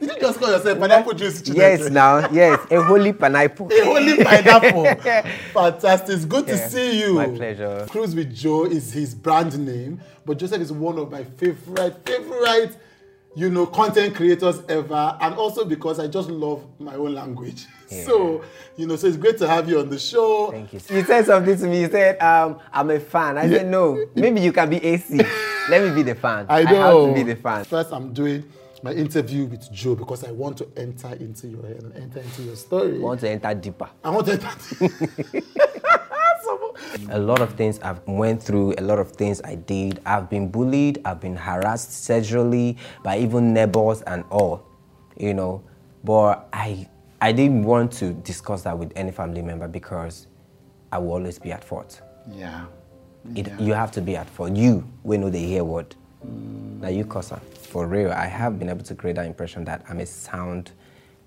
Did 0.00 0.10
you 0.10 0.20
just 0.20 0.38
call 0.38 0.50
yourself 0.50 0.78
pineapple 0.78 1.12
juice? 1.14 1.42
Yes, 1.48 1.88
now, 1.90 2.28
yes, 2.30 2.60
a 2.70 2.82
holy 2.82 3.12
pineapple. 3.12 3.70
A 3.72 3.84
holy 3.84 4.22
pineapple. 4.22 4.84
Fantastic. 5.52 6.16
It's 6.16 6.24
good 6.24 6.46
to 6.46 6.56
see 6.68 7.00
you. 7.00 7.14
my 7.14 7.26
pleasure. 7.28 7.86
Cruise 7.88 8.14
with 8.14 8.34
Joe 8.34 8.64
is 8.64 8.92
his 8.92 9.14
brand 9.14 9.58
name, 9.58 10.00
but 10.24 10.38
Joseph 10.38 10.60
is 10.60 10.72
one 10.72 10.98
of 10.98 11.10
my 11.10 11.24
favorite, 11.24 12.06
favorite, 12.06 12.76
you 13.36 13.50
know, 13.50 13.66
content 13.66 14.14
creators 14.14 14.60
ever, 14.68 15.16
and 15.20 15.34
also 15.34 15.64
because 15.64 15.98
I 15.98 16.06
just 16.06 16.28
love 16.28 16.64
my 16.78 16.94
own 16.94 17.14
language. 17.14 17.66
So, 18.04 18.42
you 18.76 18.86
know, 18.88 18.96
so 18.96 19.06
it's 19.06 19.16
great 19.16 19.38
to 19.38 19.46
have 19.48 19.68
you 19.68 19.78
on 19.78 19.88
the 19.88 19.98
show. 20.00 20.50
Thank 20.50 20.72
you. 20.72 20.80
You 20.90 21.04
said 21.04 21.26
something 21.26 21.56
to 21.56 21.66
me. 21.66 21.82
You 21.82 21.88
said, 21.90 22.20
um, 22.20 22.58
I'm 22.72 22.90
a 22.90 22.98
fan. 22.98 23.38
I 23.38 23.48
said, 23.48 23.66
no, 23.68 24.04
maybe 24.16 24.40
you 24.40 24.52
can 24.52 24.68
be 24.68 24.84
AC. 24.84 25.18
Let 25.70 25.82
me 25.88 25.94
be 25.94 26.02
the 26.02 26.14
fan. 26.16 26.46
I 26.48 26.60
I 26.60 26.62
know. 26.64 27.06
have 27.06 27.14
to 27.16 27.24
be 27.24 27.32
the 27.32 27.40
fan. 27.40 27.64
First, 27.64 27.92
I'm 27.92 28.12
doing 28.12 28.44
my 28.84 28.92
interview 28.92 29.46
with 29.46 29.72
Joe 29.72 29.94
because 29.94 30.24
I 30.24 30.30
want 30.30 30.58
to 30.58 30.68
enter 30.76 31.14
into 31.14 31.48
your 31.48 31.62
head 31.62 31.82
and 31.82 31.96
enter 31.96 32.20
into 32.20 32.42
your 32.42 32.54
story. 32.54 32.96
I 32.96 33.00
want 33.00 33.20
to 33.20 33.30
enter 33.30 33.54
deeper. 33.54 33.88
I 34.04 34.10
want 34.10 34.26
to 34.26 34.32
enter. 34.34 35.42
A 37.10 37.18
lot 37.18 37.40
of 37.40 37.54
things 37.54 37.80
I've 37.80 38.06
went 38.06 38.42
through, 38.42 38.74
a 38.78 38.82
lot 38.82 38.98
of 38.98 39.12
things 39.12 39.40
I 39.42 39.54
did. 39.56 40.00
I've 40.06 40.28
been 40.30 40.48
bullied, 40.48 41.00
I've 41.04 41.20
been 41.20 41.34
harassed 41.34 42.04
sexually 42.04 42.76
by 43.02 43.18
even 43.18 43.52
neighbors 43.52 44.02
and 44.02 44.22
all, 44.30 44.64
you 45.16 45.34
know. 45.34 45.62
But 46.04 46.48
I, 46.52 46.88
I 47.20 47.32
didn't 47.32 47.64
want 47.64 47.92
to 47.94 48.12
discuss 48.12 48.62
that 48.62 48.78
with 48.78 48.92
any 48.96 49.10
family 49.10 49.42
member 49.42 49.66
because 49.66 50.28
I 50.92 50.98
will 50.98 51.12
always 51.12 51.38
be 51.38 51.52
at 51.52 51.64
fault. 51.64 52.00
yeah. 52.30 52.66
It, 53.34 53.58
You 53.58 53.72
have 53.72 53.90
to 53.92 54.02
be 54.02 54.16
at 54.16 54.28
fault. 54.28 54.54
You, 54.54 54.86
we 55.02 55.16
know 55.16 55.30
the 55.30 55.38
hear 55.38 55.64
word. 55.64 55.96
Now 56.80 56.88
you 56.88 57.04
cousin. 57.04 57.40
For 57.54 57.86
real, 57.86 58.12
I 58.12 58.26
have 58.26 58.58
been 58.58 58.68
able 58.68 58.84
to 58.84 58.94
create 58.94 59.16
that 59.16 59.26
impression 59.26 59.64
that 59.64 59.84
I'm 59.88 60.00
a 60.00 60.06
sound 60.06 60.72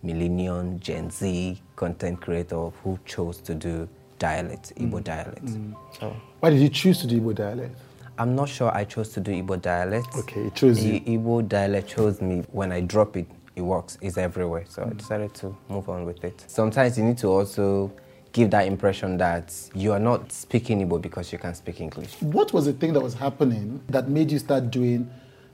millennium 0.04 0.80
Gen 0.80 1.10
Z 1.10 1.62
content 1.76 2.21
creator 2.21 2.70
who 2.84 2.99
chose 3.05 3.38
to 3.41 3.55
do 3.55 3.88
dialect, 4.20 4.74
Igbo 4.76 4.99
mm. 4.99 5.04
dialect. 5.04 5.46
Mm. 5.46 5.76
So 5.99 6.16
Why 6.40 6.49
did 6.52 6.60
you 6.62 6.70
choose 6.70 6.99
to 6.99 7.08
do 7.08 7.20
Igbo 7.20 7.36
dialect? 7.36 7.76
I'm 8.20 8.36
not 8.36 8.49
sure 8.49 8.74
I 8.76 8.84
chose 8.84 9.10
to 9.10 9.20
do 9.20 9.32
Igbo 9.32 9.62
dialect. 9.62 10.08
Okay, 10.16 10.41
it 10.48 10.55
chose 10.55 10.84
you. 10.84 10.99
Igbo 11.02 11.48
dialect 11.48 11.88
chose 11.90 12.21
me. 12.21 12.43
When 12.52 12.71
I 12.71 12.82
drop 12.82 13.16
it, 13.18 13.27
it 13.55 13.62
works. 13.62 13.98
It's 14.02 14.18
everywhere. 14.18 14.66
So 14.70 14.84
I 14.84 14.88
mm. 14.88 14.98
decided 14.98 15.34
to 15.36 15.55
move 15.70 15.90
on 15.90 16.05
with 16.05 16.24
it. 16.24 16.43
Sometimes 16.48 16.98
you 16.98 17.04
need 17.04 17.18
to 17.20 17.27
also 17.27 17.91
give 18.38 18.52
that 18.52 18.68
impression 18.68 19.18
that 19.18 19.52
you 19.74 19.91
are 19.91 19.99
not 19.99 20.32
speaking 20.32 20.88
Igbo 20.88 21.02
because 21.02 21.32
you 21.34 21.40
can 21.40 21.55
speak 21.55 21.82
English. 21.82 22.13
What 22.21 22.54
was 22.54 22.66
the 22.66 22.74
thing 22.74 22.93
that 22.93 23.02
was 23.02 23.16
happening 23.16 23.82
that 23.90 24.10
made 24.10 24.32
you 24.32 24.38
start 24.38 24.70
doing 24.70 25.10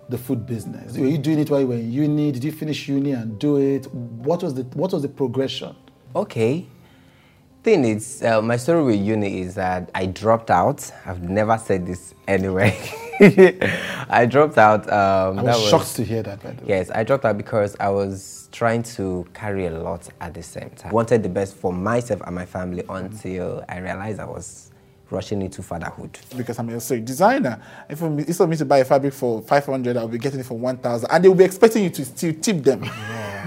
the 0.09 0.17
food 0.17 0.45
business? 0.45 0.97
Were 0.97 1.07
you 1.07 1.17
doing 1.17 1.39
it 1.39 1.49
while 1.49 1.61
you 1.61 1.67
were 1.67 1.75
in 1.75 1.91
uni? 1.91 2.33
Did 2.33 2.43
you 2.43 2.51
finish 2.51 2.89
uni 2.89 3.11
and 3.13 3.39
do 3.39 3.55
it? 3.57 3.85
What 3.93 4.43
was 4.43 4.53
the 4.55 4.63
What 4.81 4.91
was 4.91 5.01
the 5.01 5.07
progression? 5.21 5.73
Okay. 6.13 6.67
Thing 7.63 7.85
is, 7.85 8.21
uh, 8.21 8.41
my 8.41 8.57
story 8.57 8.83
with 8.83 8.99
uni 8.99 9.39
is 9.39 9.55
that 9.55 9.89
I 9.95 10.07
dropped 10.07 10.51
out. 10.51 10.91
I've 11.05 11.23
never 11.23 11.57
said 11.57 11.87
this 11.87 12.13
anywhere. 12.27 12.75
I 14.09 14.27
dropped 14.29 14.57
out. 14.57 14.81
Um, 14.91 15.39
I 15.39 15.43
that 15.43 15.55
was, 15.55 15.69
shocked 15.69 15.95
to 15.95 16.03
hear 16.03 16.21
that. 16.23 16.43
By 16.43 16.51
the 16.51 16.61
way. 16.63 16.67
Yes, 16.67 16.91
I 16.93 17.05
dropped 17.05 17.23
out 17.23 17.37
because 17.37 17.77
I 17.79 17.87
was 17.87 18.42
trying 18.53 18.83
to 18.83 19.25
carry 19.33 19.65
a 19.65 19.71
lot 19.71 20.07
at 20.21 20.33
the 20.35 20.43
same 20.43 20.69
time. 20.69 20.91
Wanted 20.93 21.23
the 21.23 21.29
best 21.29 21.55
for 21.55 21.73
myself 21.73 22.21
and 22.21 22.35
my 22.35 22.45
family 22.45 22.83
until 22.87 23.65
I 23.67 23.79
realized 23.79 24.19
I 24.19 24.25
was 24.25 24.71
rushing 25.09 25.41
into 25.41 25.61
fatherhood. 25.61 26.17
because 26.37 26.57
I'm 26.59 26.69
a 26.69 26.79
designer. 26.99 27.61
If 27.89 27.99
for 27.99 28.09
me, 28.09 28.23
instead 28.27 28.51
to 28.57 28.65
buy 28.65 28.79
a 28.79 28.85
fabric 28.85 29.13
for 29.13 29.41
500, 29.41 29.97
I'll 29.97 30.07
be 30.07 30.17
getting 30.17 30.39
it 30.39 30.45
for 30.45 30.57
1,000. 30.57 31.09
And 31.11 31.23
they'll 31.23 31.35
be 31.35 31.43
expecting 31.43 31.83
you 31.83 31.89
to 31.91 32.05
still 32.05 32.33
tip 32.33 32.63
them. 32.63 32.85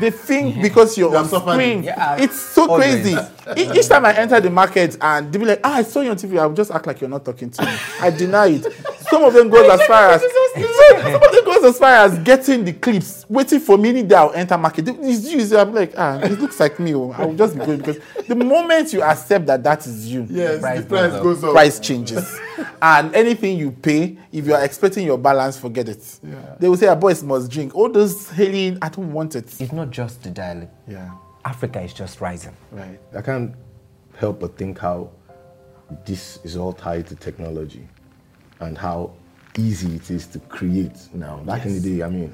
They 0.01 0.11
think 0.11 0.61
because 0.61 0.99
you're 0.99 1.11
You 1.13 1.17
on 1.17 1.25
have 1.25 1.31
suffered 1.31 1.53
screen. 1.53 1.83
Yeah, 1.85 2.17
it's 2.17 2.39
so 2.39 2.69
always. 2.69 3.03
crazy. 3.03 3.17
Each 3.79 3.89
time 3.89 4.05
I 4.05 4.15
enter 4.15 4.41
the 4.41 4.51
market 4.51 4.97
and 5.01 5.33
they'll 5.33 5.41
be 5.41 5.47
like, 5.47 5.61
ah, 5.65 5.77
I 5.77 5.83
saw 5.83 6.01
you 6.03 6.11
on 6.11 6.17
TV, 6.17 6.39
I'll 6.39 6.53
just 6.53 6.71
act 6.71 6.87
like 6.87 7.01
you're 7.01 7.11
not 7.11 7.25
talking 7.25 7.51
to 7.51 7.65
me. 7.65 7.73
I 8.01 8.11
deny 8.11 8.47
it. 8.49 8.67
Some 9.11 9.25
of 9.25 9.33
them 9.35 9.49
goes 9.49 9.69
as 9.81 9.87
far 9.87 10.11
as 10.11 10.21
some 10.23 11.23
of 11.23 11.33
them 11.33 11.45
goes 11.45 11.65
as 11.65 11.79
far 11.79 11.91
as 11.91 12.19
getting 12.21 12.65
the 12.65 12.73
clips, 12.73 13.25
waiting 13.29 13.61
for 13.61 13.77
me 13.79 14.03
that 14.03 14.17
I'll 14.19 14.33
enter 14.33 14.57
market. 14.59 14.89
It's 14.89 15.31
you. 15.31 15.57
I'm 15.59 15.73
like, 15.75 15.93
ah, 15.97 16.19
it 16.21 16.39
looks 16.41 16.59
like 16.61 16.79
me. 16.79 16.95
oh. 16.95 17.11
I'll 17.13 17.35
just 17.35 17.59
be 17.59 17.65
going 17.65 17.79
because 17.79 17.99
the 18.27 18.35
moment 18.35 18.93
you 18.93 19.03
accept 19.03 19.47
that 19.47 19.63
that 19.65 19.87
is 19.87 20.13
you, 20.13 20.27
Yes, 20.29 20.61
price 20.61 20.81
the 20.81 20.87
price 20.87 21.13
goes 21.23 21.45
up. 21.45 21.53
price 21.53 21.79
changes. 21.81 22.39
and 22.83 23.15
anything 23.15 23.59
you 23.59 23.71
pay, 23.71 24.19
if 24.33 24.47
you 24.47 24.55
are 24.55 24.65
expecting 24.65 25.07
your 25.07 25.19
balance, 25.19 25.59
forget 25.59 25.89
it. 25.89 26.21
They 26.59 26.69
will 26.69 26.77
say, 26.77 26.87
a 26.87 26.97
boys 26.97 27.23
must 27.23 27.51
drink. 27.51 27.75
All 27.75 27.89
those 27.91 28.31
hailing, 28.31 28.79
I 28.83 28.89
don't 28.89 29.13
want 29.13 29.37
it. 29.37 29.61
It's 29.61 29.73
not 29.73 29.91
just 29.91 30.23
the 30.23 30.31
dialect. 30.31 30.73
Yeah. 30.89 31.11
Africa 31.45 31.81
is 31.81 31.93
just 31.95 32.21
rising. 32.21 32.57
Right. 32.73 32.99
I 33.17 33.23
can't 33.23 33.55
help 34.17 34.41
but 34.41 34.57
think 34.57 34.79
how 34.79 35.11
this 36.05 36.41
is 36.43 36.57
all 36.57 36.73
tied 36.73 37.07
to 37.07 37.15
technology 37.15 37.87
and 38.61 38.77
how 38.77 39.13
easy 39.59 39.97
it 39.97 40.11
is 40.11 40.27
to 40.27 40.39
create 40.41 40.97
now. 41.15 41.39
Back 41.39 41.67
in 41.67 41.75
the 41.75 41.81
day, 41.81 42.03
I 42.03 42.09
mean, 42.09 42.33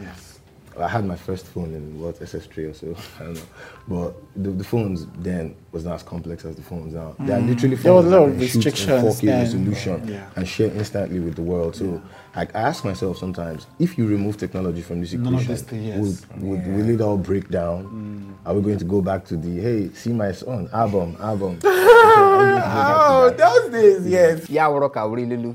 I 0.79 0.89
had 0.89 1.05
my 1.05 1.17
first 1.17 1.47
phone 1.47 1.75
in 1.75 2.01
what 2.01 2.19
SS3 2.19 2.71
or 2.71 2.75
so, 2.75 2.97
I 3.21 3.25
don't 3.25 3.35
know. 3.35 3.43
But 3.89 4.43
the, 4.43 4.51
the 4.51 4.65
phones 4.65 5.07
then 5.19 5.55
was 5.71 5.85
not 5.85 5.95
as 5.95 6.03
complex 6.03 6.45
as 6.45 6.57
the 6.57 6.63
phones 6.63 6.95
now. 6.95 7.15
They 7.19 7.33
are 7.33 7.41
mm. 7.41 7.49
literally 7.49 7.77
There 7.77 7.93
was 7.93 8.05
phones 8.05 8.15
a 8.15 8.21
lot 8.21 8.29
of 8.29 8.39
can 8.39 8.47
shoot 8.47 8.55
in 8.55 8.61
restrictions 8.61 9.21
4K 9.21 9.21
then. 9.21 9.41
resolution 9.41 10.09
Yeah. 10.09 10.31
and 10.37 10.49
share 10.49 10.69
instantly 10.69 11.21
with 11.21 11.37
the 11.37 11.43
world. 11.43 11.77
So 11.77 12.03
I, 12.35 12.43
I 12.43 12.47
ask 12.55 12.85
myself 12.85 13.19
sometimes, 13.19 13.67
if 13.79 13.99
you 13.99 14.07
remove 14.07 14.39
technology 14.39 14.83
from 14.83 15.01
this 15.01 15.13
equation, 15.13 15.85
yes. 15.85 15.99
would, 15.99 16.43
would, 16.43 16.67
will 16.67 16.89
it 16.89 17.01
all 17.01 17.19
break 17.19 17.49
down? 17.51 17.85
Mm. 17.85 18.49
Are 18.49 18.55
we 18.55 18.63
going 18.63 18.79
to 18.79 18.85
go 18.85 19.03
back 19.03 19.25
to 19.27 19.37
the 19.37 19.61
hey, 19.61 19.91
see 19.95 20.13
my 20.13 20.33
son 20.33 20.69
album, 20.73 21.17
album? 21.21 21.59
Oh, 22.05 23.31
those 23.37 23.71
days, 23.71 24.07
yes. 24.07 24.51
ya 24.51 24.69
wụrụ 24.69 24.89
ka 24.91 25.05
wuri 25.07 25.27
lulu 25.27 25.55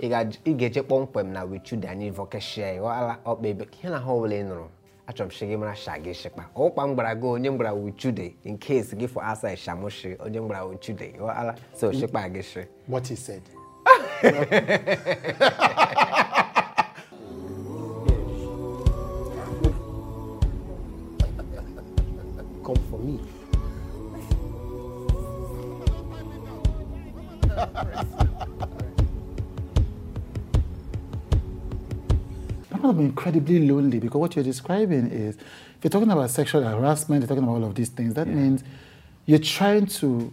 ị 0.00 0.08
ga- 0.08 0.38
ị 0.44 0.54
ga-eje 0.56 0.82
kpọmkwem 0.82 1.32
na 1.32 1.44
wichude 1.44 1.88
anyị 1.88 2.10
vọkeshia 2.10 2.74
ịghọala 2.76 3.16
ọkpa 3.24 3.48
ihe 3.48 3.88
na 3.90 3.98
ha 3.98 4.10
ọbụla 4.12 4.34
ị 4.40 4.44
nụrụ 4.48 4.64
achọrọ 5.06 5.46
m 5.46 5.56
mara 5.60 5.74
sha 5.74 5.98
gị 5.98 6.14
shikpa 6.14 6.44
ọkpa 6.56 6.86
m 6.86 6.94
gbara 6.94 7.14
gị 7.14 7.26
onye 7.26 7.48
m 7.50 7.56
gbara 7.56 7.72
wichude 7.72 8.32
in 8.44 8.58
case 8.58 8.96
gị 8.96 9.06
for 9.08 9.22
asa 9.24 9.56
shamushi 9.56 10.16
onye 10.24 10.38
m 10.40 10.46
gbara 10.46 10.64
wichude 10.64 11.12
ịghọala 11.16 11.54
so 11.74 11.92
shikpa 11.92 12.28
gị 12.28 12.42
shi 12.42 12.60
What 12.88 13.06
he 13.08 13.16
said. 13.16 13.42
come 22.64 22.76
for 22.90 22.98
me. 22.98 23.18
That 32.70 32.82
must 32.82 32.84
have 32.84 32.96
been 32.96 33.06
incredibly 33.06 33.68
lonely 33.68 33.98
because 33.98 34.18
what 34.18 34.36
you're 34.36 34.44
describing 34.44 35.10
is, 35.10 35.36
if 35.36 35.84
you're 35.84 35.90
talking 35.90 36.10
about 36.10 36.30
sexual 36.30 36.62
harassment, 36.62 37.22
you're 37.22 37.28
talking 37.28 37.42
about 37.42 37.56
all 37.56 37.64
of 37.64 37.74
these 37.74 37.90
things, 37.90 38.14
that 38.14 38.26
means 38.26 38.62
you're 39.26 39.38
trying 39.38 39.86
to 39.86 40.32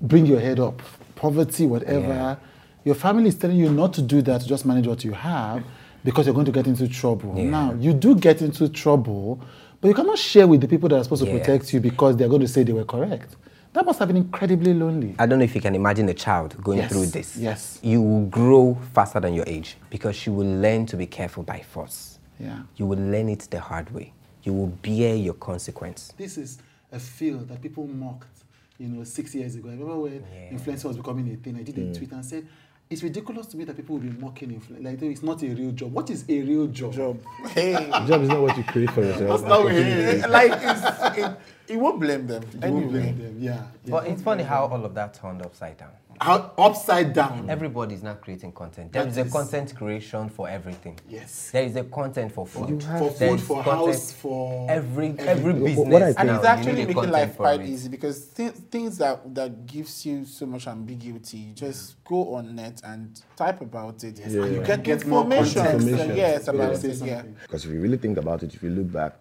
bring 0.00 0.26
your 0.26 0.40
head 0.40 0.60
up, 0.60 0.82
poverty, 1.16 1.66
whatever. 1.66 2.06
Yeah. 2.06 2.36
Your 2.84 2.94
family 2.94 3.28
is 3.28 3.34
telling 3.36 3.56
you 3.56 3.70
not 3.70 3.94
to 3.94 4.02
do 4.02 4.22
that, 4.22 4.42
to 4.42 4.46
just 4.46 4.66
manage 4.66 4.86
what 4.86 5.04
you 5.04 5.12
have 5.12 5.64
because 6.04 6.26
you're 6.26 6.34
going 6.34 6.46
to 6.46 6.52
get 6.52 6.66
into 6.66 6.86
trouble. 6.86 7.34
Yeah. 7.36 7.44
Now, 7.44 7.72
you 7.74 7.94
do 7.94 8.14
get 8.14 8.42
into 8.42 8.68
trouble, 8.68 9.40
but 9.80 9.88
you 9.88 9.94
cannot 9.94 10.18
share 10.18 10.46
with 10.46 10.60
the 10.60 10.68
people 10.68 10.88
that 10.90 10.96
are 10.96 11.04
supposed 11.04 11.24
to 11.24 11.30
protect 11.30 11.72
you 11.72 11.80
because 11.80 12.16
they're 12.16 12.28
going 12.28 12.42
to 12.42 12.48
say 12.48 12.62
they 12.62 12.72
were 12.72 12.84
correct. 12.84 13.36
That 13.74 13.84
must 13.84 13.98
have 13.98 14.06
been 14.08 14.16
incredibly 14.16 14.72
lonely. 14.72 15.16
I 15.18 15.26
don't 15.26 15.40
know 15.40 15.44
if 15.44 15.54
you 15.54 15.60
can 15.60 15.74
imagine 15.74 16.08
a 16.08 16.14
child 16.14 16.56
going 16.62 16.78
Yes, 16.78 16.92
through 16.92 17.06
this. 17.06 17.36
yes. 17.36 17.80
You 17.82 18.00
will 18.00 18.26
grow 18.26 18.78
faster 18.92 19.18
than 19.18 19.34
your 19.34 19.44
age 19.48 19.76
because 19.90 20.24
you 20.26 20.32
will 20.32 20.46
learn 20.60 20.86
to 20.86 20.96
be 20.96 21.06
careful 21.06 21.42
by 21.42 21.58
force. 21.60 22.20
Yeah. 22.38 22.60
You 22.76 22.86
will 22.86 22.98
learn 23.00 23.28
it 23.28 23.48
the 23.50 23.58
hard 23.58 23.90
way. 23.90 24.12
You 24.44 24.52
will 24.52 24.68
bear 24.68 25.16
your 25.16 25.34
consequence. 25.34 26.12
This 26.16 26.38
is 26.38 26.58
a 26.92 27.00
field 27.00 27.48
that 27.48 27.60
people 27.60 27.88
mocked, 27.88 28.44
you 28.78 28.86
know, 28.86 29.02
six 29.02 29.34
years 29.34 29.56
ago. 29.56 29.68
I 29.68 29.72
remember 29.72 29.98
when 29.98 30.12
Yeah. 30.32 30.56
influencer 30.56 30.84
was 30.84 30.96
becoming 30.96 31.28
a 31.32 31.36
thing. 31.36 31.56
I 31.56 31.62
did 31.64 31.76
a 31.76 31.80
mm. 31.80 31.96
tweet 31.96 32.12
and 32.12 32.24
said, 32.24 32.46
"It's 32.90 33.02
ridiculous 33.02 33.48
to 33.48 33.56
me 33.56 33.64
that 33.64 33.74
people 33.76 33.96
will 33.96 34.02
be 34.02 34.10
mocking 34.20 34.52
influence. 34.52 34.84
Like 34.84 35.02
it's 35.02 35.22
not 35.24 35.42
a 35.42 35.48
real 35.48 35.72
job. 35.72 35.92
What 35.92 36.10
is 36.10 36.24
a 36.28 36.40
real 36.42 36.68
job? 36.68 36.92
Job. 36.92 37.18
Hey. 37.48 37.72
Job 38.06 38.22
is 38.22 38.28
not 38.28 38.40
what 38.40 38.56
you 38.56 38.62
create 38.62 38.90
for 38.92 39.02
yourself. 39.02 39.40
That's 39.40 39.42
not 39.48 39.64
what 39.64 39.74
it 39.74 39.86
is. 39.86 40.26
like, 40.28 40.52
it's, 40.52 41.18
it, 41.18 41.36
it 41.68 41.76
won't 41.76 42.00
blame 42.00 42.26
them. 42.26 42.44
You 42.62 42.72
won't 42.72 42.90
blame 42.90 43.18
them. 43.18 43.36
Yeah. 43.38 43.66
yeah. 43.84 43.90
But 43.90 44.06
it's 44.06 44.22
funny 44.22 44.42
how 44.42 44.66
all 44.66 44.84
of 44.84 44.94
that 44.94 45.14
turned 45.14 45.42
upside 45.42 45.78
down. 45.78 45.90
How, 46.20 46.52
upside 46.58 47.12
down. 47.12 47.46
Mm. 47.46 47.50
Everybody's 47.50 48.02
now 48.02 48.14
creating 48.14 48.52
content. 48.52 48.92
There 48.92 49.02
That 49.04 49.10
is 49.10 49.16
a 49.18 49.24
content 49.30 49.74
creation 49.74 50.28
for 50.28 50.48
everything. 50.48 50.98
Yes. 51.08 51.50
There 51.50 51.64
is 51.64 51.76
a 51.76 51.84
content 51.84 52.32
for 52.32 52.46
food. 52.46 52.82
For 52.82 53.10
food, 53.10 53.40
is 53.40 53.46
for 53.46 53.62
house, 53.62 54.12
for 54.12 54.70
every 54.70 55.08
every 55.18 55.28
everything. 55.28 55.64
business. 55.64 55.88
what 55.88 56.02
I 56.02 56.06
and 56.06 56.16
think- 56.16 56.26
now, 56.28 56.36
it's 56.36 56.46
actually 56.46 56.86
making 56.86 57.10
life 57.10 57.36
quite 57.36 57.62
easy 57.62 57.88
because 57.88 58.26
th- 58.28 58.52
things 58.52 58.98
that 58.98 59.34
that 59.34 59.66
gives 59.66 60.06
you 60.06 60.24
so 60.24 60.46
much 60.46 60.66
ambiguity 60.66 61.38
you 61.38 61.52
just 61.52 61.92
mm. 61.92 62.08
go 62.08 62.34
on 62.34 62.54
net 62.54 62.80
and 62.84 63.20
type 63.36 63.60
about 63.60 64.04
it 64.04 64.18
and 64.20 64.32
you 64.32 64.44
Yeah. 64.60 64.66
get 64.66 64.82
Get 64.84 65.06
more 65.06 65.24
information, 65.24 65.62
context. 65.62 65.88
Information. 65.88 66.16
yes 66.16 66.48
about 66.48 66.76
Say 66.76 66.88
it 66.90 67.02
yeah. 67.02 67.22
Because 67.42 67.64
if 67.64 67.70
you 67.72 67.80
really 67.80 67.98
think 67.98 68.18
about 68.18 68.42
it, 68.42 68.54
if 68.54 68.62
you 68.62 68.70
look 68.70 68.92
back 68.92 69.14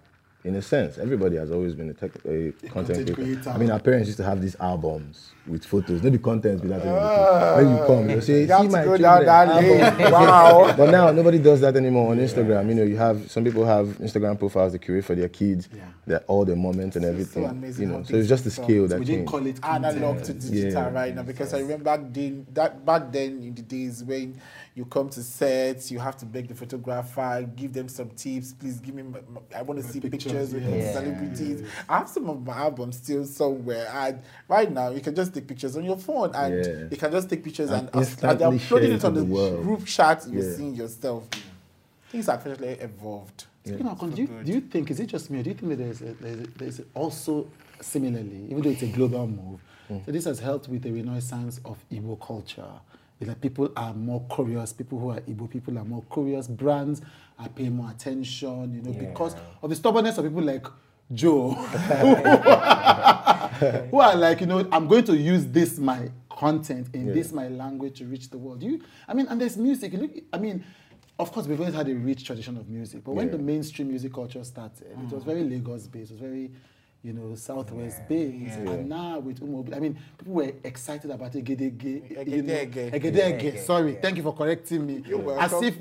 in 0.44 0.56
a 0.56 0.62
sense, 0.62 0.98
everybody 0.98 1.38
has 1.38 1.52
always 1.52 1.74
been 1.74 1.90
a, 1.90 1.94
tech, 1.94 2.12
a 2.26 2.52
content, 2.52 2.72
content 2.74 2.98
creator. 2.98 3.14
creator. 3.16 3.50
I 3.50 3.58
mean, 3.58 3.72
our 3.72 3.80
parents 3.80 4.08
used 4.08 4.18
to 4.18 4.24
have 4.26 4.42
these 4.42 4.56
albums 4.60 5.32
with 5.48 5.66
photos. 5.66 6.02
Maybe 6.04 6.18
content 6.18 6.62
be 6.62 6.68
that 6.70 6.82
thing. 6.82 6.92
Ah, 6.94 7.56
when 7.58 7.70
you 7.70 7.78
come, 7.86 8.10
you 8.10 8.22
say, 8.22 8.42
You 8.42 8.48
"See 8.48 8.54
to 8.64 8.70
my 8.70 8.84
go 8.86 8.98
down 8.98 9.26
that 9.26 9.48
album." 9.50 10.12
Wow. 10.12 10.74
But 10.78 10.90
now 10.92 11.12
nobody 11.12 11.38
does 11.40 11.62
that 11.62 11.76
anymore 11.76 12.12
on 12.12 12.18
Instagram. 12.18 12.68
You 12.70 12.76
know, 12.76 12.84
you 12.84 12.98
have 12.98 13.30
some 13.32 13.44
people 13.44 13.66
have 13.66 13.88
Instagram 14.00 14.38
profiles 14.40 14.72
they 14.74 14.80
curate 14.80 15.06
for 15.06 15.16
their 15.16 15.30
kids, 15.30 15.68
Yeah. 15.76 15.84
their 16.08 16.20
all 16.28 16.46
their 16.46 16.56
moments 16.56 16.96
and 16.96 17.06
everything. 17.06 17.46
amazing 17.46 17.88
you 17.88 17.94
know, 17.94 18.04
so 18.04 18.16
it's 18.16 18.30
just 18.30 18.44
the 18.46 18.52
scale 18.52 18.88
that 18.88 19.00
we 19.00 19.06
didn't 19.06 19.28
changed. 19.30 19.32
call 19.32 19.46
it 19.48 19.60
analog 19.64 20.24
to 20.24 20.34
digital 20.34 20.72
Yeah. 20.84 20.92
right 20.92 21.14
now 21.16 21.24
because 21.24 21.54
I 21.54 21.60
remember 21.60 21.84
back 21.86 22.02
then 22.12 22.46
that 22.54 22.86
back 22.86 23.12
then 23.12 23.44
in 23.44 23.54
the 23.56 23.62
days 23.62 24.04
when 24.04 24.40
you 24.76 24.86
come 24.86 25.08
to 25.10 25.22
sets, 25.22 25.92
you 25.92 26.00
have 26.00 26.18
to 26.18 26.26
beg 26.26 26.48
the 26.48 26.56
photographer, 26.56 27.48
give 27.56 27.74
them 27.74 27.88
some 27.88 28.10
tips. 28.10 28.54
Please 28.54 28.80
give 28.80 28.96
me. 28.96 29.04
My, 29.04 29.20
my- 29.30 29.42
I 29.60 29.62
want 29.62 29.80
to 29.82 29.88
see 29.88 30.00
pictures, 30.00 30.33
pictures, 30.34 30.54
with 30.54 30.64
yeah. 30.64 30.94
celebrities. 30.94 31.70
I 31.88 31.98
have 32.00 32.10
some 32.10 32.30
of 32.30 32.46
my 32.46 32.58
albums 32.58 32.98
still 32.98 33.26
somewhere. 33.26 33.88
And 33.94 34.22
right 34.48 34.72
now, 34.72 34.90
you 34.90 35.02
can 35.02 35.16
just 35.16 35.34
take 35.34 35.48
pictures 35.48 35.76
on 35.78 35.84
your 35.84 35.98
phone, 35.98 36.32
and 36.36 36.66
Yeah. 36.66 36.88
you 36.92 36.98
can 36.98 37.12
just 37.12 37.30
take 37.30 37.44
pictures 37.44 37.70
And 37.70 37.90
and, 37.94 38.24
and 38.24 38.40
they're 38.40 38.48
uploading 38.48 38.92
it 38.94 39.06
on 39.06 39.14
to 39.14 39.22
the, 39.22 39.26
the 39.26 39.62
group 39.62 39.86
chat. 39.86 40.26
You're 40.30 40.44
Yeah. 40.44 40.56
seeing 40.56 40.76
yourself. 40.76 41.28
Things 42.10 42.28
have 42.28 42.46
actually 42.46 42.70
evolved. 42.70 43.46
Speaking 43.66 43.88
of 43.88 43.98
content, 43.98 44.16
do 44.16 44.22
you, 44.24 44.44
do 44.44 44.52
you 44.52 44.62
think, 44.62 44.92
is 44.92 45.00
it 45.00 45.06
just 45.08 45.32
me, 45.32 45.40
or 45.40 45.44
do 45.44 45.50
you 45.52 45.56
think 45.56 45.70
that 45.70 45.78
there's, 45.78 46.02
a, 46.02 46.14
there's, 46.16 46.40
a, 46.40 46.48
there's 46.58 46.82
also 46.94 47.48
similarly, 47.80 48.48
even 48.50 48.62
though 48.62 48.70
it's 48.70 48.82
a 48.84 48.88
global 48.88 49.26
move, 49.26 49.62
mm. 49.90 50.06
so 50.06 50.12
this 50.12 50.26
has 50.26 50.40
helped 50.40 50.68
with 50.68 50.82
the 50.82 50.92
renaissance 50.92 51.62
of 51.64 51.78
Igbo 51.90 52.20
culture? 52.20 52.66
It's 53.24 53.30
like 53.30 53.40
people 53.40 53.72
are 53.78 53.94
more 53.94 54.22
curious, 54.36 54.74
people 54.74 55.00
who 55.00 55.12
are 55.12 55.22
Igbo 55.22 55.50
people 55.50 55.78
are 55.80 55.86
more 55.86 56.04
curious, 56.12 56.46
brands 56.48 57.02
are 57.40 57.48
paying 57.48 57.74
more 57.74 57.90
attention, 57.90 58.74
you 58.76 58.82
know, 58.82 58.92
because 58.92 59.34
of 59.62 59.70
the 59.70 59.76
stubbornness 59.78 60.18
of 60.18 60.26
people 60.26 60.44
like 60.44 60.66
Joe, 61.14 61.52
who 63.92 64.00
are 64.00 64.16
like, 64.16 64.42
you 64.42 64.48
know, 64.48 64.68
I'm 64.74 64.88
going 64.90 65.06
to 65.06 65.16
use 65.16 65.46
this 65.48 65.78
my 65.80 66.10
content 66.30 66.88
in 66.94 67.08
Yeah. 67.08 67.14
this 67.14 67.32
my 67.32 67.48
language 67.48 68.00
to 68.00 68.06
reach 68.06 68.30
the 68.30 68.38
world. 68.38 68.62
You, 68.62 68.82
I 69.08 69.14
mean, 69.14 69.28
and 69.28 69.40
there's 69.40 69.56
music. 69.56 69.94
Look, 69.94 70.12
I 70.34 70.38
mean, 70.38 70.66
of 71.18 71.32
course, 71.32 71.48
we've 71.48 71.60
always 71.62 71.76
had 71.76 71.88
a 71.88 71.96
rich 71.96 72.26
tradition 72.26 72.58
of 72.58 72.68
music, 72.68 73.06
but 73.06 73.14
when 73.14 73.28
Yeah. 73.28 73.38
the 73.38 73.44
mainstream 73.44 73.88
music 73.88 74.12
culture 74.14 74.44
started, 74.44 74.86
it 75.02 75.10
was 75.14 75.24
very 75.24 75.46
Lagos 75.46 75.88
based. 75.88 76.12
It 76.12 76.16
was 76.16 76.22
very, 76.22 76.52
you 77.04 77.12
know, 77.12 77.36
Southwest 77.36 78.08
based. 78.08 78.58
And 78.60 78.88
now 78.88 79.20
with 79.20 79.42
Umo, 79.42 79.76
I 79.76 79.80
mean, 79.80 79.98
people 80.18 80.34
were 80.36 80.54
excited 80.64 81.12
about 81.12 81.34
Egedege. 81.34 82.18
Egedege. 82.26 82.92
Egedege. 82.94 83.60
Sorry, 83.60 83.96
thank 84.02 84.16
you 84.18 84.24
for 84.24 84.34
correcting 84.34 84.86
me. 84.88 85.04
You're 85.06 85.38
As 85.40 85.52
welcome. 85.52 85.68
if, 85.68 85.76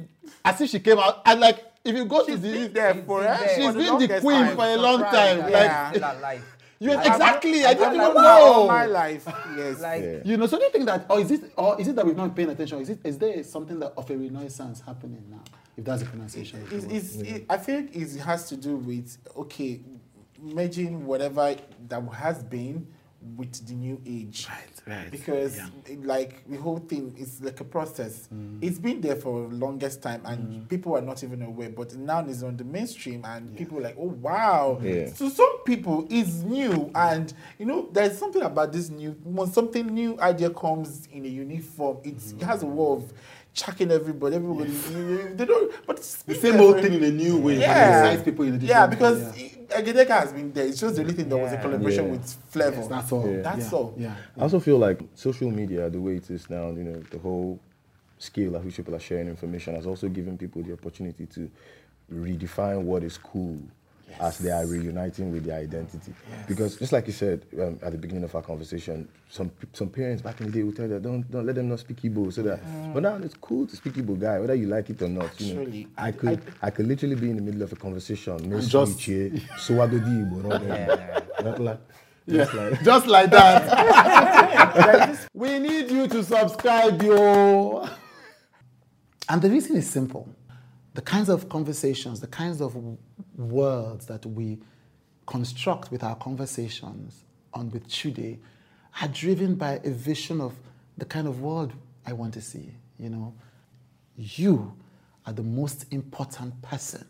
as 0.44 0.60
if 0.60 0.70
she 0.70 0.80
came 0.80 0.98
out 0.98 1.22
and 1.24 1.40
like, 1.40 1.64
if 1.84 1.94
you 1.96 2.04
go 2.04 2.24
She's 2.26 2.36
to 2.36 2.40
the, 2.40 2.52
been 2.52 2.72
there 2.72 2.94
for 3.06 3.24
eh, 3.24 3.54
she's 3.56 3.66
for 3.66 3.72
been 3.72 3.98
the 3.98 4.20
queen 4.20 4.44
time. 4.46 4.56
for 4.56 4.64
a 4.64 4.76
long 4.76 5.00
time. 5.02 5.38
Yeah. 5.50 5.92
Like, 5.94 6.16
alive. 6.19 6.44
you 6.80 6.92
exactly. 6.92 7.64
I 7.64 7.74
done 7.74 7.94
even 7.94 8.14
know. 8.14 8.66
my 8.69 8.86
life. 8.86 9.24
Yes. 9.56 9.80
Like, 9.80 10.02
Yeah. 10.02 10.19
You 10.24 10.36
know, 10.36 10.46
so 10.46 10.58
do 10.58 10.64
you 10.64 10.70
think 10.70 10.86
that, 10.86 11.06
or 11.08 11.20
is 11.20 11.30
it, 11.30 11.52
or 11.56 11.80
is 11.80 11.86
it 11.88 11.96
that 11.96 12.04
we've 12.06 12.16
not 12.16 12.34
paying 12.36 12.50
attention? 12.50 12.80
Is 12.80 12.90
it, 12.90 13.00
is 13.04 13.19
there 13.19 13.42
something 13.44 13.78
that 13.80 13.92
of 13.96 14.10
a 14.10 14.16
renaissance 14.16 14.80
happening 14.80 15.24
now? 15.30 15.42
If 15.76 15.84
that's 15.84 16.02
the 16.02 16.08
pronunciation. 16.08 16.64
the 16.69 16.76
It's, 16.76 16.84
it's, 16.86 17.16
it, 17.16 17.46
I 17.48 17.56
think 17.56 17.96
it 17.96 18.16
has 18.20 18.48
to 18.50 18.56
do 18.56 18.76
with 18.76 19.16
okay, 19.36 19.80
merging 20.42 21.06
whatever 21.06 21.56
that 21.88 22.02
has 22.12 22.42
been 22.42 22.86
with 23.36 23.66
the 23.66 23.74
new 23.74 24.00
age. 24.06 24.48
Right, 24.48 24.96
right, 24.96 25.10
Because 25.10 25.56
yeah. 25.56 25.68
it, 25.86 26.04
like 26.04 26.48
the 26.48 26.56
whole 26.56 26.78
thing 26.78 27.14
is 27.18 27.40
like 27.40 27.60
a 27.60 27.64
process. 27.64 28.28
Mm. 28.34 28.58
It's 28.60 28.78
been 28.78 29.00
there 29.00 29.16
for 29.16 29.48
the 29.48 29.54
longest 29.54 30.02
time, 30.02 30.22
and 30.24 30.64
mm. 30.64 30.68
people 30.68 30.96
are 30.96 31.00
not 31.00 31.22
even 31.22 31.42
aware. 31.42 31.70
But 31.70 31.94
now 31.94 32.24
it's 32.26 32.42
on 32.42 32.56
the 32.56 32.64
mainstream, 32.64 33.24
and 33.24 33.56
people 33.56 33.78
are 33.78 33.82
like, 33.82 33.96
oh 33.98 34.06
wow. 34.20 34.80
Yeah. 34.82 35.06
So 35.12 35.28
some 35.28 35.58
people 35.64 36.06
it's 36.10 36.42
new, 36.42 36.90
and 36.94 37.32
you 37.58 37.66
know 37.66 37.88
there's 37.92 38.18
something 38.18 38.42
about 38.42 38.72
this 38.72 38.90
new. 38.90 39.12
When 39.22 39.50
something 39.50 39.86
new 39.86 40.18
idea 40.20 40.50
comes 40.50 41.06
in 41.12 41.24
a 41.24 41.28
unique 41.28 41.62
form, 41.62 41.98
it's, 42.04 42.32
it 42.32 42.42
has 42.42 42.62
a 42.62 42.66
way 42.66 43.02
of. 43.02 43.12
Chucking 43.54 43.90
everybody, 43.90 44.37
everybody, 44.37 44.70
they 45.34 45.44
don't. 45.44 45.70
But 45.87 45.99
it's 45.99 46.22
the 46.22 46.34
same 46.34 46.58
old 46.60 46.81
thing 46.81 46.94
in 46.94 47.04
a 47.04 47.10
new 47.10 47.37
way. 47.38 47.60
yeah. 47.60 48.04
excites 48.06 48.25
people 48.25 48.46
in 48.46 48.54
a 48.54 48.58
different 48.58 48.69
Yeah, 48.70 48.84
way, 48.84 48.90
because 48.90 49.38
yeah. 49.38 49.81
Egedege 49.81 50.08
has 50.08 50.32
been 50.32 50.52
there. 50.52 50.66
It's 50.66 50.81
just 50.81 50.96
the 50.96 51.02
only 51.02 51.12
thing 51.12 51.28
that 51.28 51.37
was 51.37 51.52
a 51.52 51.58
collaboration 51.58 52.06
Yeah. 52.06 52.10
with 52.12 52.37
Flavour. 52.49 52.76
Yes, 52.78 52.88
that's 52.88 53.12
all. 53.12 53.31
Yeah. 53.31 53.43
That's 53.43 53.70
yeah. 53.72 53.78
all. 53.78 53.94
Yeah. 53.99 54.14
I 54.38 54.43
also 54.43 54.58
feel 54.60 54.78
like 54.78 55.00
social 55.14 55.50
media, 55.50 55.90
the 55.90 56.00
way 56.00 56.16
it 56.16 56.31
is 56.31 56.49
now, 56.49 56.70
you 56.70 56.84
know, 56.84 57.02
the 57.10 57.19
whole 57.19 57.60
scale 58.19 58.56
at 58.56 58.64
which 58.64 58.76
people 58.76 58.94
are 58.94 59.00
sharing 59.00 59.28
information 59.28 59.75
has 59.75 59.87
also 59.87 60.08
given 60.08 60.38
people 60.38 60.62
the 60.62 60.72
opportunity 60.72 61.26
to 61.26 61.50
redefine 62.12 62.82
what 62.82 63.02
is 63.02 63.19
cool 63.19 63.58
as 64.20 64.38
they 64.38 64.50
are 64.50 64.66
reuniting 64.66 65.32
with 65.32 65.44
their 65.44 65.58
identity. 65.58 66.12
Because 66.48 66.76
just 66.76 66.92
like 66.92 67.06
you 67.06 67.12
said 67.12 67.44
um, 67.60 67.78
at 67.82 67.92
the 67.92 67.98
beginning 67.98 68.24
of 68.24 68.34
our 68.34 68.42
conversation, 68.42 69.08
some 69.28 69.50
some 69.72 69.88
parents 69.88 70.22
back 70.22 70.40
in 70.40 70.46
the 70.46 70.52
day 70.52 70.62
would 70.62 70.76
tell 70.76 70.88
them, 70.88 71.02
don't 71.02 71.30
don't 71.30 71.46
let 71.46 71.54
them 71.54 71.68
not 71.68 71.80
speak 71.80 72.02
Igbo, 72.02 72.32
so 72.32 72.42
that. 72.42 72.60
But 72.94 73.02
now 73.02 73.16
it's 73.16 73.34
cool 73.34 73.66
to 73.66 73.76
speak 73.76 73.94
Igbo, 73.94 74.18
guy, 74.20 74.38
whether 74.40 74.54
you 74.54 74.66
like 74.66 74.90
it 74.90 75.00
or 75.02 75.08
not. 75.08 75.40
You 75.40 75.54
know, 75.54 75.88
I 75.98 76.08
I- 76.08 76.12
could 76.12 76.42
I, 76.62 76.70
could 76.70 76.86
literally 76.86 77.16
be 77.16 77.30
in 77.30 77.36
the 77.36 77.42
middle 77.42 77.62
of 77.62 77.72
a 77.72 77.76
conversation, 77.76 78.50
just- 78.50 78.70
just 78.70 78.98
Swado 78.98 79.98
di 79.98 80.10
Igbo, 80.10 80.44
not 80.44 81.44
not 81.44 81.60
like. 81.60 81.80
Just 82.28 82.54
like 82.54 82.82
Just 82.84 83.06
like 83.08 83.30
that. 83.30 85.18
we 85.34 85.58
need 85.58 85.90
you 85.90 86.06
to 86.06 86.22
subscribe, 86.22 87.02
yo. 87.02 87.88
And 89.28 89.42
the 89.42 89.50
reason 89.50 89.76
is 89.76 89.88
simple. 89.90 90.28
The 90.94 91.02
kinds 91.02 91.28
of 91.28 91.48
conversations, 91.48 92.20
the 92.20 92.26
kinds 92.26 92.60
of 92.60 92.76
words 93.36 94.06
that 94.06 94.26
we 94.26 94.58
construct 95.26 95.90
with 95.90 96.02
our 96.02 96.16
conversations 96.16 97.24
on 97.54 97.70
with 97.70 97.88
Chude 97.88 98.38
are 99.00 99.08
driven 99.08 99.54
by 99.54 99.80
a 99.84 99.90
vision 99.90 100.40
of 100.40 100.54
the 100.98 101.04
kind 101.04 101.26
of 101.26 101.40
world 101.40 101.72
I 102.06 102.12
want 102.12 102.34
to 102.34 102.40
see. 102.42 102.74
You 102.98 103.08
know, 103.08 103.34
you 104.16 104.76
are 105.26 105.32
the 105.32 105.42
most 105.42 105.86
important 105.90 106.60
person 106.62 107.06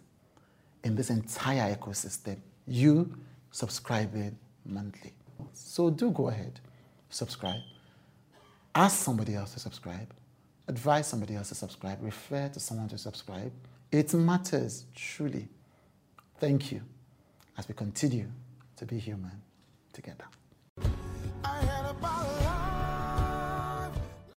in 0.84 0.94
this 0.94 1.10
entire 1.10 1.74
ecosystem. 1.74 2.38
You 2.66 3.16
subscribing 3.50 4.38
monthly. 4.64 5.12
So 5.54 5.90
do 5.90 6.10
go 6.10 6.28
ahead, 6.28 6.60
subscribe. 7.10 7.60
Ask 8.74 9.04
somebody 9.04 9.34
else 9.34 9.54
to 9.54 9.60
subscribe. 9.60 10.12
Advise 10.68 11.06
somebody 11.06 11.34
else 11.34 11.48
to 11.48 11.54
subscribe. 11.54 11.98
Refer 12.00 12.48
to 12.48 12.60
someone 12.60 12.88
to 12.88 12.96
subscribe. 12.96 13.52
It 13.92 14.14
matters, 14.14 14.86
truly. 14.94 15.48
Thank 16.40 16.72
you 16.72 16.80
as 17.58 17.68
we 17.68 17.74
continue 17.74 18.26
to 18.76 18.86
be 18.86 18.98
human 18.98 19.42
together. 19.92 20.24